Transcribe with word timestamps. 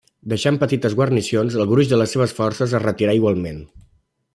Deixant 0.31 0.55
petites 0.63 0.95
guarnicions, 1.01 1.59
el 1.61 1.69
gruix 1.73 1.93
de 1.93 2.01
les 2.03 2.17
seves 2.17 2.37
forces 2.41 2.77
es 2.79 2.87
retirà 2.91 3.17
igualment. 3.23 3.65